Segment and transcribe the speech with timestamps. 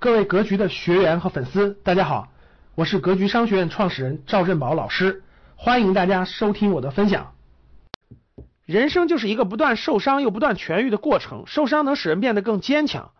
[0.00, 2.28] 各位格局的学员和粉丝，大家好，
[2.76, 5.24] 我是格局商学院创始人赵振宝老师，
[5.56, 7.34] 欢迎大家收听我的分享。
[8.64, 13.10] 人生就是一个不断受伤又不断痊愈的过程，受伤能使人变得更坚强。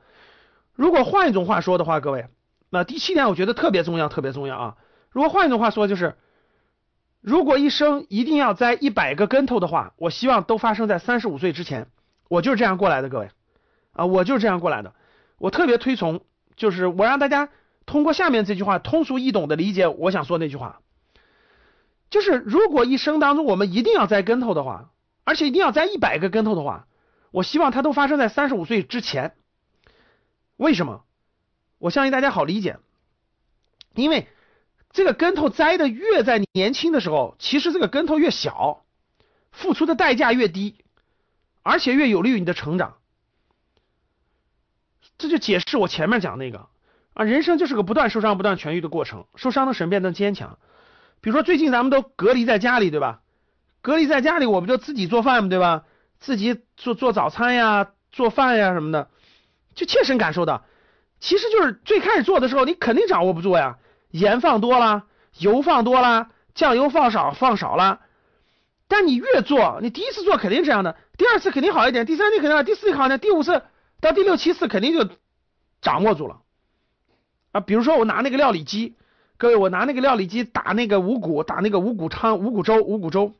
[0.72, 2.28] 如果换一种话说的话，各位，
[2.70, 4.76] 那第七点我觉得特别重要，特别重要啊！
[5.10, 6.14] 如果换一种话说，就是
[7.20, 11.88] 如果一生一定要栽一百个跟头的话，我希望都发生在三十五岁之前。
[12.28, 13.30] 我就是这样过来的，各位
[13.94, 14.94] 啊，我就是这样过来的。
[15.38, 16.20] 我特别推崇。
[16.58, 17.48] 就是我让大家
[17.86, 20.80] 通过下面这句话通俗易懂的理解我想说那句话，
[22.10, 24.90] 就是如果一生当中我们一定要栽跟头的话，
[25.24, 26.86] 而且一定要栽一百个跟头的话，
[27.30, 29.34] 我希望它都发生在三十五岁之前。
[30.56, 31.04] 为什么？
[31.78, 32.78] 我相信大家好理解，
[33.94, 34.26] 因为
[34.90, 38.84] 这个跟头栽的越在年轻的时候，其实这个跟头越小，
[39.52, 40.74] 付出的代价越低，
[41.62, 42.97] 而且越有利于你的成长。
[45.18, 46.66] 这就解释我前面讲那个
[47.12, 49.26] 啊，人生就是个不断受伤、不断痊愈的过程。
[49.34, 50.58] 受伤的使人变得坚强。
[51.20, 53.20] 比如说最近咱们都隔离在家里，对吧？
[53.82, 55.82] 隔离在家里，我们就自己做饭嘛，对吧？
[56.20, 59.08] 自己做做早餐呀、做饭呀什么的，
[59.74, 60.64] 就切身感受到，
[61.18, 63.78] 其实就是最开始做的时候，你肯定掌握不住呀，
[64.10, 65.04] 盐放多了，
[65.38, 68.00] 油放多了，酱油放少放少了。
[68.86, 73.62] 但你越做，你第一次做肯定这样的，第二次肯定好一点，第三次肯定好，第四次好一点，第五次。
[74.00, 75.08] 到第六七次肯定就
[75.80, 76.40] 掌握住了
[77.52, 77.60] 啊！
[77.60, 78.96] 比如说我拿那个料理机，
[79.36, 83.32] 各位，我拿那个料理机打那个五谷，打那个五谷汤、五谷粥、五谷粥。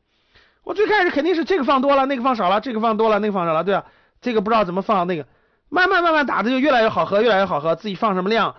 [0.63, 3.85] 我最开始肯定是这个放多了，那个放少了，这个放多了，那个放少了，对吧？
[4.21, 5.25] 这个不知道怎么放，那个
[5.69, 7.75] 慢慢慢慢打的就越来越好喝，越来越好喝。
[7.75, 8.55] 自己放什么量，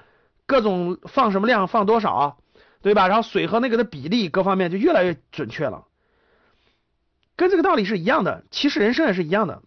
[0.46, 2.38] 各种放什么量，放多少，
[2.82, 3.08] 对吧？
[3.08, 5.84] 然后水和那个的比例各方面就越来越准确了。
[7.36, 9.62] 跟这个道理是一样的，其实人生也是一样的。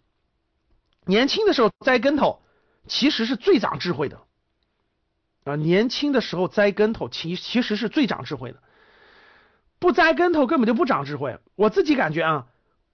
[1.06, 2.40] 年轻的时候栽跟头，
[2.86, 4.20] 其实是最长智慧的
[5.44, 5.56] 啊！
[5.56, 8.58] 年轻的时候栽跟头，其其实是最长智慧的。
[9.78, 11.38] 不栽跟头根本就不长智慧。
[11.56, 12.46] 我自己感觉啊，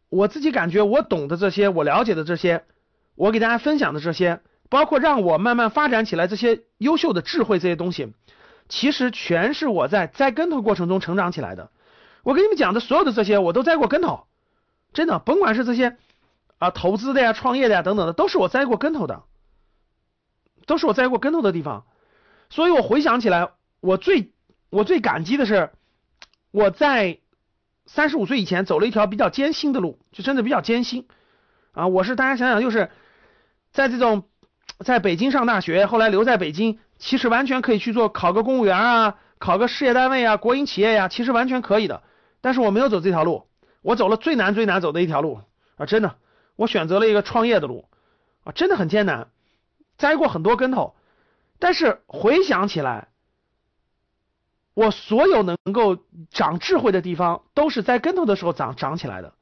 [0.09, 2.65] 我自己感觉我懂的这些，我了解的这些，
[3.15, 8.13] 我给大家分享的这些，包括让我慢慢发展起来这些优秀的智慧这些东西，
[8.69, 11.71] 其实全是我在栽跟头过程中成长起来的。
[12.25, 14.27] 我跟你们讲的所有的这些，我都栽过跟头，
[14.93, 15.97] 真的，甭管是这些。
[16.61, 19.23] 啊，投资的呀，创业的呀，等等的，都是我栽过跟头的，
[20.67, 21.87] 都是我栽过跟头的地方。
[22.51, 23.49] 所以我回想起来，
[23.81, 24.33] 我最
[24.69, 25.71] 我最感激的是，
[26.51, 27.19] 我在
[27.87, 31.09] 三十五岁以前走了一条比较艰辛的路，就真的比较艰辛
[31.73, 31.87] 啊。
[31.87, 32.91] 我是大家想想，就是
[33.73, 34.25] 在这种
[34.81, 42.03] 在北京上大学，后来留在北京，其实完全可以去做考个公务员啊，考个事业单位啊，国营企业呀，其实完全可以的。
[42.43, 43.47] 但是我没有走这条路，
[43.81, 45.41] 我走了最难最难走的一条路
[45.77, 46.17] 啊，真的。
[46.61, 47.87] 我选择了一个创业的路
[48.45, 49.29] 啊，真的很艰难，
[49.97, 50.95] 栽过很多跟头，
[51.59, 53.09] 但是回想起来，
[54.75, 55.97] 我所有能够
[56.31, 59.33] 长智慧的地方，都是栽跟头的时候长长起来的。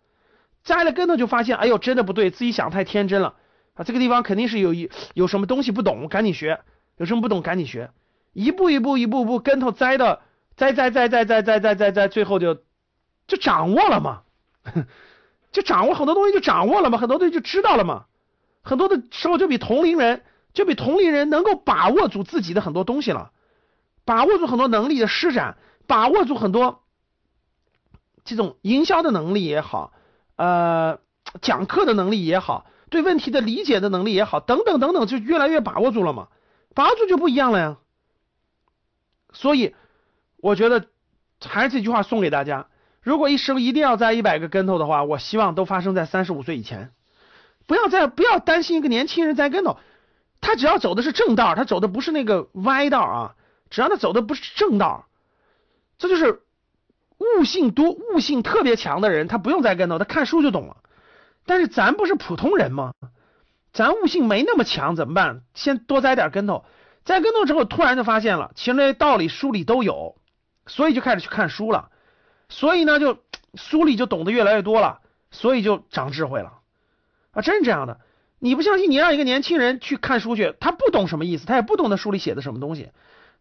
[0.62, 3.34] 栽了跟头就发现，哎呦，真的不对，自己想太天真了
[3.74, 3.82] 啊！
[3.82, 6.60] 这个地方肯定是有一有什么东西不懂，赶紧学；
[6.98, 7.90] 有什么不懂，赶紧学。
[8.32, 10.20] 一步一步一步步跟头栽的，
[10.54, 12.62] 栽栽栽栽栽栽栽栽，最后就
[13.26, 14.22] 就掌握了嘛。
[15.58, 18.04] 就掌握很多东西，就掌握了嘛，很多东西就知道了嘛，
[18.62, 20.22] 很多的时候就比同龄人，
[20.54, 23.32] 就比同龄人能够把握住自己的很多东西了，
[24.04, 25.56] 把握住很多能力的施展，
[25.88, 26.84] 把握住很多
[28.24, 29.92] 这种营销的能力也好，
[30.36, 31.00] 呃，
[31.42, 36.28] 讲课的能力也好，对问题的理解的能力也好，等等等等，就越来越把握住了嘛，
[36.72, 37.78] 把握住就不一样了呀。
[39.32, 39.74] 所以
[40.36, 40.86] 我觉得
[41.44, 42.68] 还是这句话送给大家。
[43.02, 46.92] 如果一生一定要栽一百个跟头的话，我希望都发生在三十五岁以前。
[47.66, 49.78] 不要再不要担心一个年轻人栽跟头，
[50.40, 53.34] 他只要走的是正道，他走的不是那个歪道啊。
[53.70, 55.06] 只要他走的不是正道，
[55.98, 56.40] 这就是
[57.18, 60.78] 悟性多、悟性特别强的人，他不用栽跟头，他看书就懂了。
[61.44, 62.94] 但是咱不是普通人吗？
[63.72, 65.42] 咱悟性没那么强，怎么办？
[65.54, 66.64] 先多栽点跟头，
[67.04, 70.16] 栽跟头之后，突然就发现了，其实那些道理书里都有，
[70.66, 71.90] 所以就开始去看书了。
[72.48, 73.22] 所以呢，就
[73.54, 75.00] 书里就懂得越来越多了，
[75.30, 76.60] 所以就长智慧了
[77.32, 77.42] 啊！
[77.42, 78.00] 真是这样的。
[78.38, 82.90] 你不相信，你让一个年轻人去看书去，他不懂什么意思，他也不懂得书里写的什么东西，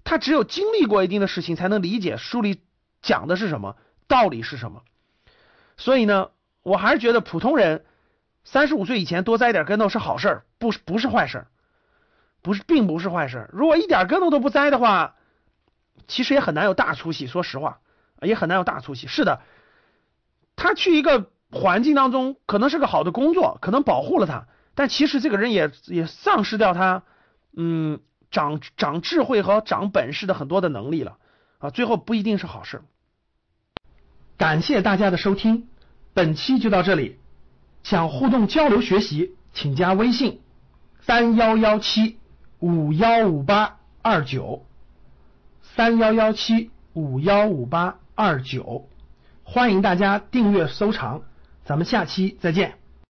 [0.03, 2.61] 他只有经历过一定的事情，才能理解书里
[3.01, 3.75] 讲的是什么，
[4.07, 4.81] 道理是什么。
[5.77, 6.29] 所以呢，
[6.63, 7.85] 我还是觉得普通人
[8.43, 11.45] 三十五岁以前多栽点跟头是好事，不是不是坏事，
[12.41, 13.49] 不是并不是坏事。
[13.53, 15.15] 如果一点跟头都不栽的话，
[16.07, 17.27] 其实也很难有大出息。
[17.27, 17.79] 说实话。
[18.21, 19.07] 也很难有大出息。
[19.07, 19.41] 是的，
[20.55, 27.03] 他去一个环境当中，可能是个好的工作，可能保护了他，但其实这个人也也丧失掉他，
[27.55, 27.99] 嗯，
[28.31, 31.17] 长长智慧和长本事的很多的能力了
[31.59, 32.81] 啊，最后不一定是好事。
[34.37, 35.67] 感谢大家的收听，
[36.13, 37.19] 本期就到这里。
[37.83, 40.41] 想互动交流学习，请加微信
[40.99, 42.19] 三幺幺七
[42.59, 44.65] 五幺五八二九
[45.61, 48.89] 三幺幺七五幺五八二九，
[49.43, 51.21] 欢迎大家订阅收藏，
[51.63, 52.73] 咱们下期再见。